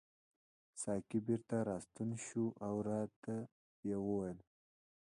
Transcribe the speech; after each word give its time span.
ساقي 0.81 1.19
بیرته 1.27 1.55
راستون 1.69 2.09
شو 2.25 2.45
او 2.67 2.75
راته 2.89 3.35
یې 3.87 3.95
وویل. 4.01 4.39